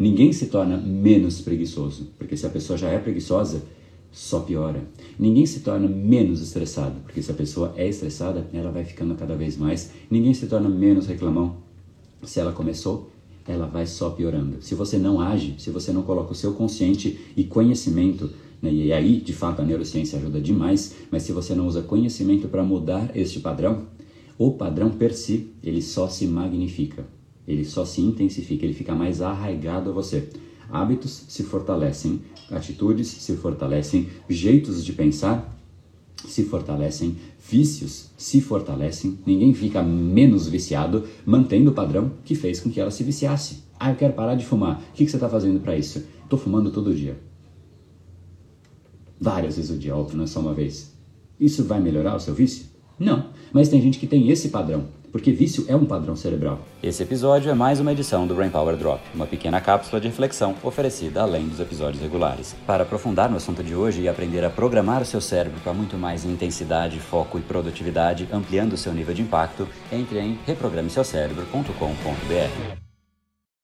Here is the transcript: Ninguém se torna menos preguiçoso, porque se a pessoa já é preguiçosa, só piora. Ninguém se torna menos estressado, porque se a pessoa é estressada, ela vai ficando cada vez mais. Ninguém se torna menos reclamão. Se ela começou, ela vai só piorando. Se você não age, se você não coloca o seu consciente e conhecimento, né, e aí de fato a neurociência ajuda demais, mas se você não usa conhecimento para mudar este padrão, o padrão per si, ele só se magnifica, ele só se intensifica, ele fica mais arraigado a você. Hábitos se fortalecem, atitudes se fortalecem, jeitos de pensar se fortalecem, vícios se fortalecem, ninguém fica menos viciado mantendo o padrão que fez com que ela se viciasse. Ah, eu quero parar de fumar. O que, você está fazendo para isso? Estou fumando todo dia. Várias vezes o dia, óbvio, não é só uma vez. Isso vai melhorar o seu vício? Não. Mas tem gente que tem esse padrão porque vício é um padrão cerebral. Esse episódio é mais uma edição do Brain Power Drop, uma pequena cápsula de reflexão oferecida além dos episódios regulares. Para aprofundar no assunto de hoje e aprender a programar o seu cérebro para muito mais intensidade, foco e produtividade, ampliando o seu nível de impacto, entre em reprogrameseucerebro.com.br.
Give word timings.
Ninguém 0.00 0.32
se 0.32 0.46
torna 0.46 0.78
menos 0.78 1.42
preguiçoso, 1.42 2.08
porque 2.16 2.34
se 2.34 2.46
a 2.46 2.48
pessoa 2.48 2.78
já 2.78 2.88
é 2.88 2.98
preguiçosa, 2.98 3.62
só 4.10 4.40
piora. 4.40 4.82
Ninguém 5.18 5.44
se 5.44 5.60
torna 5.60 5.86
menos 5.86 6.40
estressado, 6.40 7.00
porque 7.02 7.20
se 7.20 7.30
a 7.30 7.34
pessoa 7.34 7.74
é 7.76 7.86
estressada, 7.86 8.48
ela 8.50 8.70
vai 8.70 8.82
ficando 8.82 9.14
cada 9.14 9.36
vez 9.36 9.58
mais. 9.58 9.90
Ninguém 10.10 10.32
se 10.32 10.46
torna 10.46 10.70
menos 10.70 11.06
reclamão. 11.06 11.56
Se 12.22 12.40
ela 12.40 12.50
começou, 12.50 13.10
ela 13.46 13.66
vai 13.66 13.84
só 13.84 14.08
piorando. 14.08 14.62
Se 14.62 14.74
você 14.74 14.96
não 14.96 15.20
age, 15.20 15.56
se 15.58 15.68
você 15.68 15.92
não 15.92 16.02
coloca 16.02 16.32
o 16.32 16.34
seu 16.34 16.54
consciente 16.54 17.20
e 17.36 17.44
conhecimento, 17.44 18.30
né, 18.62 18.72
e 18.72 18.94
aí 18.94 19.20
de 19.20 19.34
fato 19.34 19.60
a 19.60 19.66
neurociência 19.66 20.18
ajuda 20.18 20.40
demais, 20.40 20.94
mas 21.10 21.24
se 21.24 21.32
você 21.32 21.54
não 21.54 21.66
usa 21.66 21.82
conhecimento 21.82 22.48
para 22.48 22.64
mudar 22.64 23.14
este 23.14 23.38
padrão, 23.38 23.82
o 24.38 24.52
padrão 24.52 24.88
per 24.88 25.12
si, 25.12 25.50
ele 25.62 25.82
só 25.82 26.08
se 26.08 26.26
magnifica, 26.26 27.04
ele 27.50 27.64
só 27.64 27.84
se 27.84 28.00
intensifica, 28.00 28.64
ele 28.64 28.74
fica 28.74 28.94
mais 28.94 29.20
arraigado 29.20 29.90
a 29.90 29.92
você. 29.92 30.28
Hábitos 30.70 31.24
se 31.28 31.42
fortalecem, 31.42 32.20
atitudes 32.50 33.08
se 33.08 33.36
fortalecem, 33.36 34.08
jeitos 34.28 34.84
de 34.84 34.92
pensar 34.92 35.56
se 36.26 36.44
fortalecem, 36.44 37.16
vícios 37.40 38.10
se 38.16 38.40
fortalecem, 38.40 39.18
ninguém 39.26 39.54
fica 39.54 39.82
menos 39.82 40.48
viciado 40.48 41.04
mantendo 41.24 41.70
o 41.70 41.74
padrão 41.74 42.12
que 42.24 42.34
fez 42.34 42.60
com 42.60 42.70
que 42.70 42.80
ela 42.80 42.90
se 42.90 43.02
viciasse. 43.02 43.64
Ah, 43.78 43.90
eu 43.90 43.96
quero 43.96 44.12
parar 44.12 44.34
de 44.34 44.44
fumar. 44.44 44.82
O 44.90 44.92
que, 44.92 45.08
você 45.08 45.16
está 45.16 45.28
fazendo 45.28 45.60
para 45.60 45.76
isso? 45.76 46.04
Estou 46.22 46.38
fumando 46.38 46.70
todo 46.70 46.94
dia. 46.94 47.18
Várias 49.18 49.56
vezes 49.56 49.70
o 49.70 49.78
dia, 49.78 49.96
óbvio, 49.96 50.18
não 50.18 50.24
é 50.24 50.26
só 50.26 50.40
uma 50.40 50.52
vez. 50.52 50.92
Isso 51.38 51.64
vai 51.64 51.80
melhorar 51.80 52.14
o 52.14 52.20
seu 52.20 52.34
vício? 52.34 52.66
Não. 53.00 53.30
Mas 53.52 53.68
tem 53.68 53.82
gente 53.82 53.98
que 53.98 54.06
tem 54.06 54.30
esse 54.30 54.50
padrão 54.50 55.00
porque 55.10 55.32
vício 55.32 55.64
é 55.68 55.76
um 55.76 55.84
padrão 55.84 56.16
cerebral. 56.16 56.60
Esse 56.82 57.02
episódio 57.02 57.50
é 57.50 57.54
mais 57.54 57.78
uma 57.80 57.92
edição 57.92 58.26
do 58.26 58.34
Brain 58.34 58.48
Power 58.50 58.76
Drop, 58.76 59.00
uma 59.14 59.26
pequena 59.26 59.60
cápsula 59.60 60.00
de 60.00 60.08
reflexão 60.08 60.54
oferecida 60.62 61.20
além 61.22 61.46
dos 61.48 61.60
episódios 61.60 62.02
regulares. 62.02 62.56
Para 62.66 62.84
aprofundar 62.84 63.30
no 63.30 63.36
assunto 63.36 63.62
de 63.62 63.74
hoje 63.74 64.00
e 64.02 64.08
aprender 64.08 64.42
a 64.44 64.50
programar 64.50 65.02
o 65.02 65.06
seu 65.06 65.20
cérebro 65.20 65.60
para 65.60 65.74
muito 65.74 65.96
mais 65.96 66.24
intensidade, 66.24 66.98
foco 66.98 67.38
e 67.38 67.42
produtividade, 67.42 68.26
ampliando 68.32 68.72
o 68.74 68.78
seu 68.78 68.92
nível 68.92 69.14
de 69.14 69.22
impacto, 69.22 69.68
entre 69.92 70.18
em 70.18 70.36
reprogrameseucerebro.com.br. 70.46 72.89